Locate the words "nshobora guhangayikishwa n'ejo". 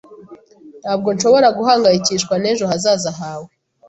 1.15-2.65